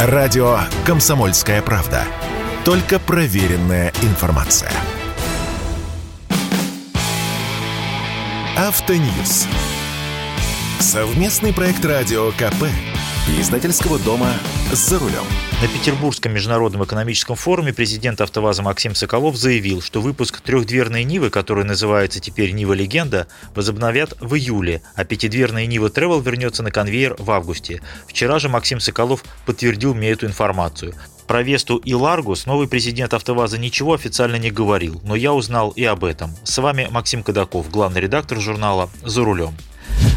Радио 0.00 0.60
«Комсомольская 0.86 1.60
правда». 1.60 2.04
Только 2.64 3.00
проверенная 3.00 3.92
информация. 4.02 4.70
Автоньюз. 8.56 9.48
Совместный 10.78 11.52
проект 11.52 11.84
радио 11.84 12.30
КП. 12.30 12.66
Издательского 13.36 13.98
дома 13.98 14.32
«За 14.72 14.98
рулем». 14.98 15.24
На 15.60 15.68
Петербургском 15.68 16.32
международном 16.32 16.84
экономическом 16.84 17.36
форуме 17.36 17.72
президент 17.72 18.20
«АвтоВАЗа» 18.20 18.62
Максим 18.62 18.94
Соколов 18.94 19.36
заявил, 19.36 19.82
что 19.82 20.00
выпуск 20.00 20.40
трехдверной 20.40 21.04
Нивы, 21.04 21.30
который 21.30 21.64
называется 21.64 22.20
теперь 22.20 22.52
Нива 22.52 22.72
Легенда, 22.72 23.28
возобновят 23.54 24.14
в 24.20 24.34
июле, 24.34 24.82
а 24.94 25.04
пятидверная 25.04 25.66
Нива 25.66 25.88
Travel 25.88 26.22
вернется 26.22 26.62
на 26.62 26.70
конвейер 26.70 27.16
в 27.18 27.30
августе. 27.30 27.82
Вчера 28.06 28.38
же 28.38 28.48
Максим 28.48 28.80
Соколов 28.80 29.24
подтвердил 29.46 29.94
мне 29.94 30.10
эту 30.10 30.26
информацию. 30.26 30.94
Про 31.26 31.42
Весту 31.42 31.76
и 31.76 31.92
Ларгус 31.92 32.46
новый 32.46 32.66
президент 32.66 33.12
«АвтоВАЗа» 33.12 33.58
ничего 33.58 33.92
официально 33.92 34.36
не 34.36 34.50
говорил, 34.50 35.00
но 35.04 35.14
я 35.14 35.34
узнал 35.34 35.70
и 35.70 35.84
об 35.84 36.04
этом. 36.04 36.34
С 36.44 36.56
вами 36.58 36.88
Максим 36.90 37.22
Кадаков, 37.22 37.70
главный 37.70 38.00
редактор 38.00 38.40
журнала 38.40 38.88
«За 39.04 39.22
рулем». 39.22 39.54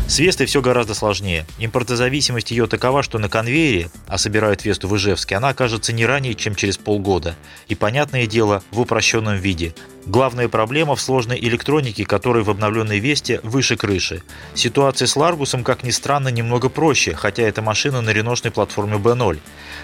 С 0.08 0.20
Вестой 0.20 0.46
все 0.46 0.62
гораздо 0.62 0.94
сложнее. 0.94 1.46
Импортозависимость 1.58 2.52
ее 2.52 2.68
такова, 2.68 3.02
что 3.02 3.18
на 3.18 3.30
конвейере, 3.30 3.90
а 4.08 4.18
собирают 4.18 4.66
Весту 4.66 4.88
в 4.90 4.96
Ижевске, 4.98 5.36
она 5.36 5.50
окажется 5.50 5.94
не 5.94 6.06
ранее, 6.06 6.36
чем 6.36 6.56
через 6.56 6.78
полгода. 6.78 7.36
И, 7.70 7.76
понятное 7.76 8.28
дело, 8.28 8.62
в 8.72 8.82
упрощенном 8.82 9.38
виде. 9.38 9.74
Главная 10.08 10.50
проблема 10.50 10.96
в 10.96 11.02
сложной 11.02 11.40
электронике, 11.40 12.06
которая 12.06 12.44
в 12.44 12.50
обновленной 12.50 12.98
Весте 12.98 13.40
выше 13.44 13.78
крыши. 13.78 14.24
Ситуация 14.56 15.06
с 15.06 15.16
Ларгусом, 15.16 15.64
как 15.64 15.84
ни 15.84 15.92
странно, 15.92 16.30
немного 16.30 16.70
проще, 16.70 17.14
хотя 17.14 17.44
эта 17.44 17.62
машина 17.62 18.02
на 18.02 18.10
реношной 18.10 18.52
платформе 18.52 18.96
B0. 18.96 19.40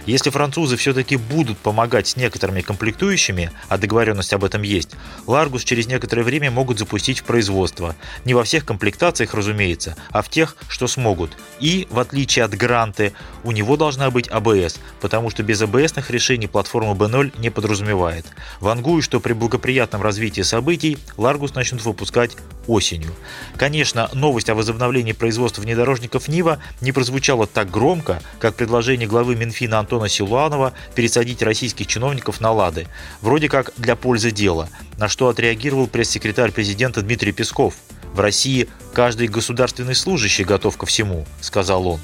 Если 0.08 0.32
французы 0.32 0.76
все-таки 0.76 1.18
будут 1.18 1.60
помогать 1.60 2.08
с 2.08 2.16
некоторыми 2.16 2.62
комплектующими, 2.62 3.52
а 3.70 3.78
договоренность 3.78 4.34
об 4.34 4.44
этом 4.44 4.64
есть, 4.64 4.90
Ларгус 5.28 5.64
через 5.64 5.86
некоторое 5.86 6.24
время 6.24 6.50
могут 6.50 6.80
запустить 6.80 7.20
в 7.20 7.24
производство. 7.24 7.96
Не 8.26 8.34
во 8.34 8.44
всех 8.44 8.66
комплектациях, 8.66 9.36
разумеется, 9.36 9.96
а 10.10 10.24
в 10.24 10.30
тех, 10.30 10.58
что 10.68 10.88
смогут. 10.88 11.38
И, 11.60 11.88
в 11.92 12.00
отличие 12.00 12.46
от 12.46 12.56
Гранты, 12.56 13.14
у 13.44 13.52
него 13.52 13.78
должна 13.78 14.10
быть 14.10 14.30
АБС, 14.30 14.80
потому 15.00 15.30
что 15.30 15.44
без 15.44 15.62
АБСных 15.62 16.10
решений 16.10 16.48
платформа 16.48 16.94
B0 16.94 17.40
не 17.40 17.52
подразумевает. 17.52 18.26
Вангую, 18.62 19.04
что 19.04 19.20
при 19.20 19.34
благоприятном 19.34 20.02
развития 20.08 20.46
событий 20.46 20.98
Ларгус 21.18 21.54
начнут 21.54 21.84
выпускать 21.84 22.38
осенью. 22.66 23.14
Конечно, 23.58 24.10
новость 24.14 24.50
о 24.50 24.56
возобновлении 24.56 25.12
производства 25.12 25.62
внедорожников 25.62 26.30
Нива 26.30 26.60
не 26.80 26.94
прозвучала 26.94 27.46
так 27.46 27.70
громко, 27.70 28.22
как 28.40 28.56
предложение 28.56 29.06
главы 29.06 29.36
Минфина 29.36 29.80
Антона 29.80 30.08
Силуанова 30.08 30.72
пересадить 30.96 31.42
российских 31.42 31.88
чиновников 31.88 32.40
на 32.40 32.54
«Лады», 32.54 32.88
вроде 33.22 33.50
как 33.50 33.74
для 33.76 33.98
пользы 33.98 34.32
дела, 34.32 34.70
на 34.98 35.10
что 35.10 35.28
отреагировал 35.28 35.88
пресс-секретарь 35.88 36.54
президента 36.54 37.02
Дмитрий 37.02 37.34
Песков. 37.34 37.76
«В 38.14 38.22
России 38.22 38.70
каждый 38.94 39.28
государственный 39.28 39.96
служащий 39.96 40.46
готов 40.46 40.78
ко 40.78 40.86
всему»,— 40.86 41.26
сказал 41.42 41.86
он. 41.86 42.00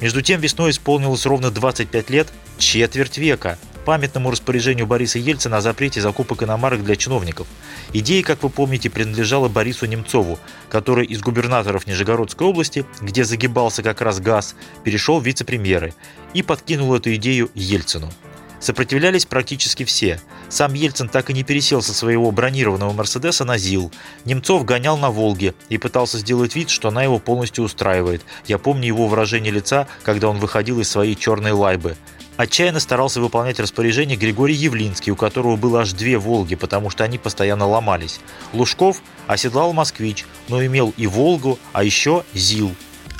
Между 0.00 0.22
тем 0.22 0.40
весной 0.40 0.70
исполнилось 0.70 1.26
ровно 1.26 1.50
25 1.50 2.08
лет, 2.08 2.32
четверть 2.58 3.18
века– 3.18 3.58
памятному 3.84 4.30
распоряжению 4.30 4.86
Бориса 4.86 5.18
Ельцина 5.18 5.58
о 5.58 5.60
запрете 5.60 6.00
закупок 6.00 6.42
иномарок 6.42 6.84
для 6.84 6.96
чиновников. 6.96 7.46
Идея, 7.92 8.22
как 8.22 8.42
вы 8.42 8.50
помните, 8.50 8.90
принадлежала 8.90 9.48
Борису 9.48 9.86
Немцову, 9.86 10.38
который 10.68 11.06
из 11.06 11.20
губернаторов 11.20 11.86
Нижегородской 11.86 12.46
области, 12.46 12.86
где 13.00 13.24
загибался 13.24 13.82
как 13.82 14.00
раз 14.00 14.20
газ, 14.20 14.54
перешел 14.84 15.20
в 15.20 15.26
вице-премьеры 15.26 15.94
и 16.34 16.42
подкинул 16.42 16.94
эту 16.94 17.14
идею 17.14 17.50
Ельцину. 17.54 18.10
Сопротивлялись 18.62 19.26
практически 19.26 19.82
все. 19.84 20.20
Сам 20.48 20.74
Ельцин 20.74 21.08
так 21.08 21.30
и 21.30 21.32
не 21.32 21.42
пересел 21.42 21.82
со 21.82 21.92
своего 21.92 22.30
бронированного 22.30 22.92
«Мерседеса» 22.92 23.44
на 23.44 23.58
ЗИЛ. 23.58 23.90
Немцов 24.24 24.64
гонял 24.64 24.96
на 24.96 25.10
«Волге» 25.10 25.54
и 25.68 25.78
пытался 25.78 26.18
сделать 26.18 26.54
вид, 26.54 26.70
что 26.70 26.86
она 26.86 27.02
его 27.02 27.18
полностью 27.18 27.64
устраивает. 27.64 28.22
Я 28.46 28.58
помню 28.58 28.86
его 28.86 29.08
выражение 29.08 29.52
лица, 29.52 29.88
когда 30.04 30.28
он 30.28 30.38
выходил 30.38 30.78
из 30.78 30.88
своей 30.88 31.16
черной 31.16 31.50
лайбы. 31.50 31.96
Отчаянно 32.36 32.80
старался 32.80 33.20
выполнять 33.20 33.60
распоряжение 33.60 34.16
Григорий 34.16 34.54
Явлинский, 34.54 35.10
у 35.10 35.16
которого 35.16 35.56
было 35.56 35.82
аж 35.82 35.92
две 35.92 36.18
«Волги», 36.18 36.54
потому 36.54 36.90
что 36.90 37.04
они 37.04 37.18
постоянно 37.18 37.66
ломались. 37.66 38.20
Лужков 38.52 39.02
оседлал 39.26 39.72
«Москвич», 39.72 40.24
но 40.48 40.64
имел 40.64 40.94
и 40.96 41.06
«Волгу», 41.06 41.58
а 41.72 41.84
еще 41.84 42.24
«ЗИЛ». 42.32 42.74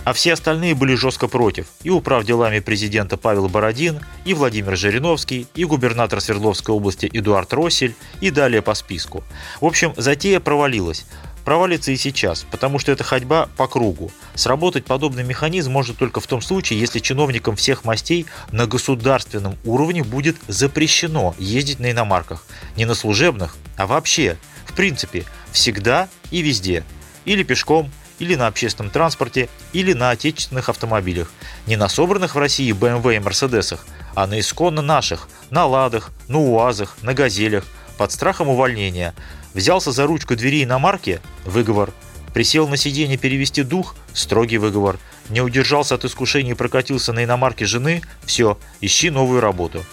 А 0.05 0.15
все 0.15 0.33
остальные 0.33 0.75
были 0.75 0.97
жестко 0.97 1.29
против. 1.29 1.67
И 1.85 1.91
управ 1.91 2.25
делами 2.25 2.59
президента 2.59 3.17
Павел 3.17 3.49
Бородин, 3.49 4.01
и 4.25 4.35
Владимир 4.35 4.77
Жириновский, 4.77 5.47
и 5.55 5.65
губернатор 5.65 6.21
Свердловской 6.21 6.75
области 6.75 7.09
Эдуард 7.13 7.53
Россель, 7.53 7.95
и 8.21 8.31
далее 8.31 8.63
по 8.63 8.75
списку. 8.75 9.23
В 9.61 9.67
общем, 9.67 9.93
затея 9.97 10.41
провалилась 10.41 11.07
провалится 11.43 11.93
и 11.93 11.97
сейчас, 11.97 12.47
потому 12.51 12.79
что 12.79 12.93
это 12.93 13.05
ходьба 13.05 13.49
по 13.57 13.67
кругу. 13.67 14.11
Сработать 14.35 14.85
подобный 14.85 15.25
механизм 15.25 15.73
может 15.73 15.99
только 15.99 16.21
в 16.21 16.27
том 16.27 16.41
случае, 16.41 16.81
если 16.81 16.99
чиновникам 16.99 17.57
всех 17.57 17.85
мастей 17.85 18.27
на 18.51 18.67
государственном 18.67 19.57
уровне 19.65 20.03
будет 20.03 20.37
запрещено 20.49 21.35
ездить 21.39 21.81
на 21.81 21.91
иномарках. 21.91 22.47
Не 22.77 22.85
на 22.85 22.95
служебных, 22.95 23.57
а 23.77 23.87
вообще, 23.87 24.37
в 24.65 24.75
принципе, 24.75 25.25
всегда 25.53 26.09
и 26.31 26.43
везде. 26.43 26.85
Или 27.25 27.43
пешком, 27.43 27.91
или 28.19 28.37
на 28.37 28.47
общественном 28.47 28.91
транспорте, 28.91 29.49
или 29.73 29.93
на 29.93 30.11
отечественных 30.11 30.69
автомобилях. 30.69 31.31
Не 31.67 31.77
на 31.77 31.89
собранных 31.89 32.35
в 32.35 32.39
России 32.39 32.73
BMW 32.73 33.17
и 33.17 33.19
Мерседесах, 33.19 33.87
а 34.15 34.27
на 34.27 34.39
исконно 34.39 34.83
наших, 34.83 35.29
на 35.51 35.67
Ладах, 35.67 36.11
на 36.29 36.39
УАЗах, 36.39 36.97
на 37.03 37.15
Газелях, 37.15 37.65
под 38.03 38.11
страхом 38.11 38.49
увольнения– 38.49 39.15
Взялся 39.55 39.93
за 39.93 40.07
ручку 40.07 40.35
двери 40.35 40.65
иномарки– 40.65 41.21
выговор. 41.45 41.93
Присел 42.35 42.67
на 42.67 42.77
сиденье 42.77 43.17
перевести 43.17 43.63
дух– 43.63 43.95
строгий 44.13 44.59
выговор. 44.59 44.99
Не 45.29 45.41
удержался 45.41 45.95
от 45.95 46.05
искушения 46.05 46.53
и 46.53 46.57
прокатился 46.57 47.13
на 47.13 47.23
иномарке 47.23 47.65
жены– 47.65 48.03
все, 48.25 48.59
ищи 48.81 49.11
новую 49.11 49.41
работу. 49.41 49.85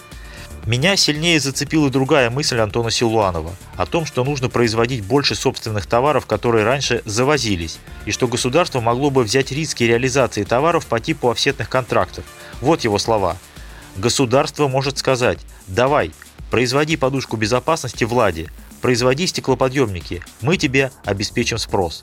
Меня 0.66 0.96
сильнее 0.96 1.38
зацепила 1.38 1.88
другая 1.88 2.30
мысль 2.30 2.58
Антона 2.58 2.90
Силуанова 2.90 3.54
о 3.76 3.86
том, 3.86 4.06
что 4.06 4.24
нужно 4.24 4.48
производить 4.48 5.04
больше 5.04 5.36
собственных 5.36 5.86
товаров, 5.86 6.26
которые 6.26 6.64
раньше 6.64 7.02
завозились, 7.04 7.78
и 8.06 8.10
что 8.10 8.26
государство 8.26 8.80
могло 8.80 9.10
бы 9.10 9.22
взять 9.22 9.52
риски 9.52 9.84
реализации 9.84 10.42
товаров 10.42 10.86
по 10.86 10.98
типу 10.98 11.30
офсетных 11.30 11.68
контрактов. 11.68 12.24
Вот 12.60 12.82
его 12.82 12.98
слова. 12.98 13.36
Государство 13.96 14.68
может 14.68 14.98
сказать 14.98 15.38
«давай, 15.66 16.12
производи 16.50 16.96
подушку 16.96 17.36
безопасности 17.36 18.04
Владе, 18.04 18.50
Производи 18.80 19.26
стеклоподъемники, 19.26 20.22
мы 20.40 20.56
тебе 20.56 20.90
обеспечим 21.04 21.58
спрос. 21.58 22.02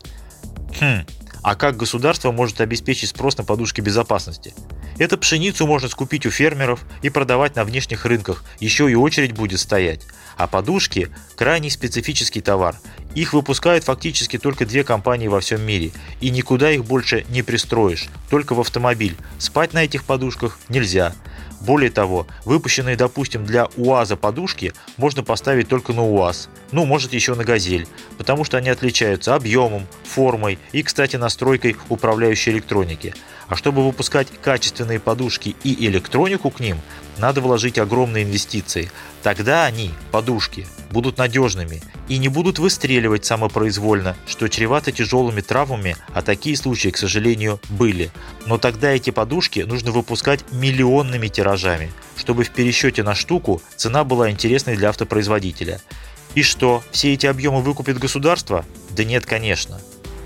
Хм, 0.79 1.05
а 1.41 1.55
как 1.55 1.75
государство 1.75 2.31
может 2.31 2.61
обеспечить 2.61 3.09
спрос 3.09 3.37
на 3.37 3.43
подушки 3.43 3.81
безопасности? 3.81 4.53
Эту 4.99 5.17
пшеницу 5.17 5.65
можно 5.65 5.89
скупить 5.89 6.25
у 6.27 6.29
фермеров 6.29 6.81
и 7.01 7.09
продавать 7.09 7.55
на 7.55 7.63
внешних 7.63 8.05
рынках, 8.05 8.43
еще 8.59 8.91
и 8.91 8.95
очередь 8.95 9.33
будет 9.33 9.59
стоять. 9.59 10.01
А 10.37 10.45
подушки– 10.45 11.09
крайне 11.35 11.71
специфический 11.71 12.41
товар. 12.41 12.75
Их 13.15 13.33
выпускают 13.33 13.83
фактически 13.83 14.37
только 14.37 14.65
две 14.65 14.83
компании 14.83 15.27
во 15.27 15.39
всем 15.39 15.61
мире, 15.61 15.91
и 16.19 16.29
никуда 16.29 16.69
их 16.71 16.85
больше 16.85 17.25
не 17.29 17.41
пристроишь, 17.41 18.07
только 18.29 18.53
в 18.53 18.59
автомобиль. 18.59 19.15
Спать 19.39 19.73
на 19.73 19.83
этих 19.83 20.03
подушках 20.03 20.59
нельзя. 20.69 21.13
Более 21.61 21.89
того, 21.89 22.27
выпущенные, 22.45 22.95
допустим, 22.95 23.45
для 23.45 23.67
УАЗа 23.77 24.15
подушки 24.15 24.73
можно 24.97 25.23
поставить 25.23 25.67
только 25.67 25.93
на 25.93 26.03
УАЗ, 26.03 26.49
ну, 26.71 26.85
может 26.85 27.13
еще 27.13 27.33
на 27.35 27.43
Газель, 27.43 27.87
потому 28.17 28.43
что 28.43 28.57
они 28.57 28.69
отличаются 28.69 29.33
объемом, 29.35 29.87
формой 30.17 30.57
и, 30.71 30.81
кстати, 30.81 31.15
настройкой 31.15 31.75
управляющей 31.89 32.51
электроники. 32.51 33.13
А 33.47 33.55
чтобы 33.55 33.85
выпускать 33.85 34.27
качественные 34.41 34.99
подушки 34.99 35.55
и 35.63 35.85
электронику 35.87 36.49
к 36.49 36.59
ним, 36.59 36.79
надо 37.19 37.39
вложить 37.39 37.77
огромные 37.77 38.23
инвестиции. 38.23 38.89
Тогда 39.21 39.65
они, 39.65 39.91
подушки, 40.11 40.65
будут 40.89 41.19
надежными 41.19 41.83
и 42.09 42.17
не 42.17 42.29
будут 42.29 42.57
выстреливать 42.57 43.25
самопроизвольно, 43.25 44.17
что 44.25 44.47
чревато 44.47 44.91
тяжелыми 44.91 45.41
травмами, 45.41 45.95
а 46.15 46.23
такие 46.23 46.57
случаи, 46.57 46.89
к 46.89 46.97
сожалению, 46.97 47.59
были. 47.69 48.09
Но 48.47 48.57
тогда 48.57 48.89
эти 48.89 49.11
подушки 49.11 49.59
нужно 49.59 49.91
выпускать 49.91 50.39
миллионными 50.51 51.27
тиражами, 51.27 51.91
чтобы 52.15 52.43
в 52.43 52.49
пересчете 52.49 53.03
на 53.03 53.13
штуку 53.13 53.61
цена 53.75 54.03
была 54.03 54.31
интересной 54.31 54.77
для 54.77 54.89
автопроизводителя. 54.89 55.79
И 56.33 56.41
что, 56.41 56.83
все 56.91 57.13
эти 57.13 57.27
объемы 57.27 57.61
выкупит 57.61 57.99
государство? 57.99 58.65
Да 58.89 59.03
нет, 59.03 59.27
конечно. 59.27 59.79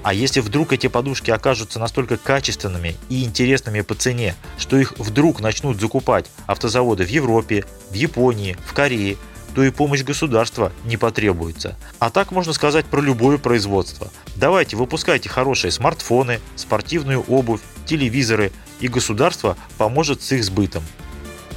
А 0.04 0.14
если 0.14 0.40
вдруг 0.40 0.74
эти 0.74 0.88
подушки 0.88 1.30
окажутся 1.30 1.80
настолько 1.80 2.18
качественными 2.18 2.96
и 3.10 3.24
интересными 3.24 3.82
по 3.82 3.94
цене, 3.94 4.36
что 4.58 4.78
их 4.78 4.94
вдруг 4.98 5.42
начнут 5.42 5.80
закупать 5.80 6.26
автозаводы 6.48 7.06
в 7.06 7.10
Европе, 7.10 7.66
в 7.90 7.94
Японии, 7.94 8.58
в 8.66 8.74
Корее, 8.74 9.18
то 9.54 9.64
и 9.64 9.70
помощь 9.70 10.04
государства 10.04 10.72
не 10.86 10.98
потребуется. 10.98 11.78
А 12.00 12.10
так 12.10 12.32
можно 12.32 12.54
сказать 12.54 12.86
про 12.86 13.02
любое 13.02 13.38
производство. 13.38 14.10
Давайте 14.36 14.76
выпускайте 14.76 15.30
хорошие 15.30 15.72
смартфоны, 15.72 16.40
спортивную 16.56 17.22
обувь, 17.28 17.62
телевизоры, 17.86 18.52
и 18.80 18.88
государство 18.88 19.58
поможет 19.78 20.24
с 20.24 20.32
их 20.32 20.44
сбытом. 20.44 20.84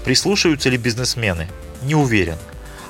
Прислушаются 0.05 0.69
ли 0.69 0.77
бизнесмены? 0.77 1.49
Не 1.83 1.95
уверен. 1.95 2.37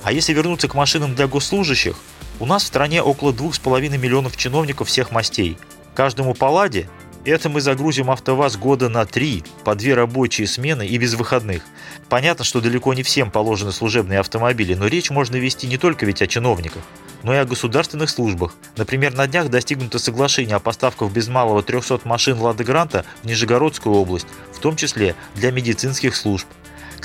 А 0.03 0.12
если 0.12 0.33
вернуться 0.33 0.69
к 0.69 0.75
машинам 0.75 1.15
для 1.15 1.27
госслужащих, 1.29 1.97
у 2.40 2.46
нас 2.46 2.64
в 2.64 2.66
стране 2.66 3.02
около 3.02 3.32
2,5 3.32 3.96
миллионов 3.96 4.36
чиновников 4.36 4.88
всех 4.88 5.10
мастей. 5.10 5.56
Каждому 5.94 6.34
по 6.34 6.46
ладе 6.46 6.88
это 7.25 7.48
мы 7.48 7.62
загрузим 7.62 8.10
АвтоВАЗ 8.10 8.58
года 8.58 8.90
на 8.90 9.06
три, 9.06 9.44
по 9.64 9.75
две 9.75 9.94
рабочие 9.94 10.46
смены 10.46 10.86
и 10.86 10.98
без 10.98 11.14
выходных. 11.14 11.62
Понятно, 12.10 12.44
что 12.44 12.60
далеко 12.60 12.92
не 12.92 13.02
всем 13.02 13.31
положены 13.31 13.72
служебные 13.72 14.20
автомобили, 14.20 14.75
но 14.75 14.86
речь 14.88 15.10
можно 15.10 15.36
вести 15.36 15.66
не 15.66 15.78
только 15.78 16.04
ведь 16.04 16.20
о 16.20 16.26
чиновниках, 16.26 16.82
но 17.22 17.34
и 17.34 17.38
о 17.38 17.46
государственных 17.46 18.10
службах. 18.10 18.54
Например, 18.76 19.14
на 19.14 19.26
днях 19.26 19.48
достигнуто 19.48 19.98
соглашение 19.98 20.56
о 20.56 20.60
поставках 20.60 21.10
без 21.12 21.28
малого 21.28 21.62
300 21.62 22.00
машин 22.04 22.38
«Лада 22.38 22.62
Гранта» 22.62 23.06
в 23.22 23.26
Нижегородскую 23.26 23.94
область, 23.94 24.26
в 24.52 24.58
том 24.58 24.76
числе 24.76 25.14
для 25.34 25.50
медицинских 25.50 26.16
служб. 26.16 26.46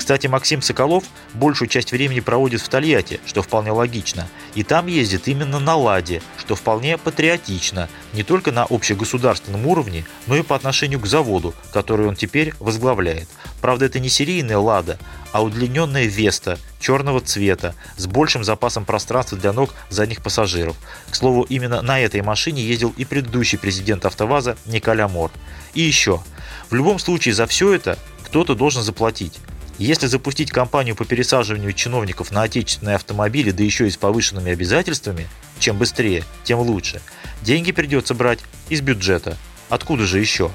Кстати, 0.00 0.28
Максим 0.28 0.62
Соколов 0.62 1.04
большую 1.34 1.68
часть 1.68 1.92
времени 1.92 2.20
проводит 2.20 2.62
в 2.62 2.68
Тольятти, 2.70 3.20
что 3.26 3.42
вполне 3.42 3.70
логично. 3.70 4.26
И 4.54 4.62
там 4.62 4.86
ездит 4.86 5.28
именно 5.28 5.60
на 5.60 5.76
«Ладе», 5.76 6.22
что 6.38 6.54
вполне 6.54 6.96
патриотично, 6.96 7.86
не 8.14 8.22
только 8.22 8.50
на 8.50 8.64
общегосударственном 8.64 9.66
уровне, 9.66 10.06
но 10.26 10.36
и 10.36 10.42
по 10.42 10.56
отношению 10.56 11.00
к 11.00 11.06
заводу, 11.06 11.54
который 11.74 12.06
он 12.06 12.16
теперь 12.16 12.54
возглавляет. 12.60 13.28
Правда, 13.60 13.84
это 13.84 14.00
не 14.00 14.08
серийная 14.08 14.56
«Лада», 14.56 14.98
а 15.32 15.42
удлиненная 15.42 16.06
«Веста» 16.06 16.58
черного 16.80 17.20
цвета 17.20 17.74
с 17.98 18.06
большим 18.06 18.42
запасом 18.42 18.86
пространства 18.86 19.36
для 19.36 19.52
ног 19.52 19.74
задних 19.90 20.22
пассажиров. 20.22 20.76
К 21.10 21.14
слову, 21.14 21.42
именно 21.42 21.82
на 21.82 22.00
этой 22.00 22.22
машине 22.22 22.62
ездил 22.62 22.94
и 22.96 23.04
предыдущий 23.04 23.58
президент 23.58 24.06
«АвтоВАЗа» 24.06 24.56
Николя 24.64 25.08
Мор. 25.08 25.30
И 25.74 25.82
еще. 25.82 26.22
В 26.70 26.74
любом 26.74 26.98
случае 26.98 27.34
за 27.34 27.46
все 27.46 27.74
это 27.74 27.98
кто-то 28.24 28.54
должен 28.54 28.82
заплатить. 28.82 29.38
Если 29.80 30.08
запустить 30.08 30.50
кампанию 30.50 30.94
по 30.94 31.06
пересаживанию 31.06 31.72
чиновников 31.72 32.30
на 32.30 32.42
отечественные 32.42 32.96
автомобили, 32.96 33.50
да 33.50 33.64
еще 33.64 33.86
и 33.86 33.90
с 33.90 33.96
повышенными 33.96 34.52
обязательствами, 34.52 35.26
чем 35.58 35.78
быстрее, 35.78 36.22
тем 36.44 36.58
лучше, 36.58 37.00
деньги 37.40 37.72
придется 37.72 38.12
брать 38.12 38.40
из 38.68 38.82
бюджета. 38.82 39.38
Откуда 39.70 40.04
же 40.04 40.20
еще? 40.20 40.50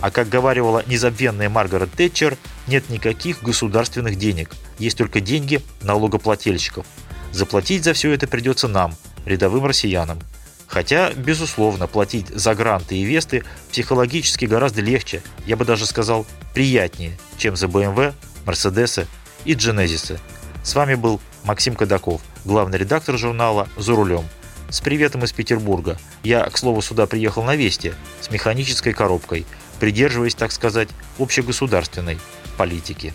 А 0.00 0.10
как 0.10 0.30
говаривала 0.30 0.82
незабвенная 0.86 1.50
Маргарет 1.50 1.92
Тэтчер, 1.92 2.38
нет 2.68 2.88
никаких 2.88 3.42
государственных 3.42 4.16
денег, 4.16 4.52
есть 4.78 4.96
только 4.96 5.20
деньги 5.20 5.60
налогоплательщиков. 5.82 6.86
Заплатить 7.32 7.84
за 7.84 7.92
все 7.92 8.12
это 8.12 8.26
придется 8.26 8.66
нам, 8.66 8.94
рядовым 9.26 9.66
россиянам. 9.66 10.20
Хотя, 10.66 11.12
безусловно, 11.12 11.86
платить 11.86 12.28
за 12.28 12.54
гранты 12.54 12.96
и 12.96 13.04
весты 13.04 13.44
психологически 13.70 14.46
гораздо 14.46 14.80
легче, 14.80 15.20
я 15.44 15.56
бы 15.56 15.66
даже 15.66 15.84
сказал, 15.84 16.26
приятнее, 16.54 17.18
чем 17.36 17.56
за 17.56 17.66
BMW 17.66 18.14
Мерседесы 18.50 19.06
и 19.44 19.54
Дженезисы. 19.54 20.18
С 20.64 20.74
вами 20.74 20.96
был 20.96 21.20
Максим 21.44 21.76
Кадаков, 21.76 22.20
главный 22.44 22.78
редактор 22.78 23.16
журнала 23.16 23.68
«За 23.76 23.94
рулем». 23.94 24.24
С 24.68 24.80
приветом 24.80 25.22
из 25.22 25.30
Петербурга. 25.30 25.96
Я, 26.24 26.42
к 26.50 26.58
слову, 26.58 26.82
сюда 26.82 27.06
приехал 27.06 27.44
на 27.44 27.54
Весте 27.54 27.94
с 28.20 28.28
механической 28.28 28.92
коробкой, 28.92 29.46
придерживаясь, 29.78 30.34
так 30.34 30.50
сказать, 30.50 30.88
общегосударственной 31.20 32.18
политики. 32.58 33.14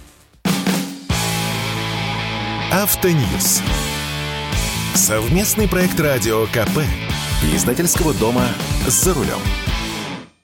Автоньюз. 2.71 3.61
Совместный 4.93 5.67
проект 5.67 5.99
радио 5.99 6.45
КП. 6.45 6.79
Издательского 7.53 8.13
дома 8.13 8.47
«За 8.87 9.13
рулем». 9.13 9.41